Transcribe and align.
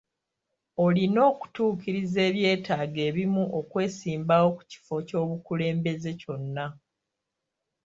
Olina 0.85 1.19
okutuukiriza 1.31 2.19
ebyetaago 2.29 2.99
ebimu 3.09 3.43
okwesimbawo 3.59 4.47
ku 4.57 4.61
kifo 4.71 4.95
ky'obukulembeze 5.07 6.11
kyonna. 6.21 6.65